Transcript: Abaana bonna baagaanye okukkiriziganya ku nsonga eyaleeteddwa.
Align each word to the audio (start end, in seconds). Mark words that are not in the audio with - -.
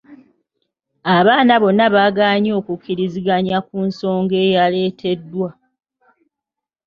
Abaana 1.17 1.53
bonna 1.61 1.85
baagaanye 1.95 2.51
okukkiriziganya 2.59 3.57
ku 3.67 3.75
nsonga 3.87 4.35
eyaleeteddwa. 4.45 5.49